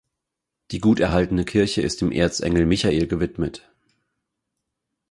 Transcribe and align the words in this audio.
Die 0.71 0.79
gut 0.79 0.99
erhaltene 0.99 1.45
Kirche 1.45 1.83
ist 1.83 2.01
dem 2.01 2.11
Erzengel 2.11 2.65
Michael 2.65 3.05
gewidmet. 3.05 3.69